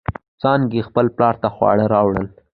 [0.41, 2.25] څانگې خپل پلار ته خواړه راوړل.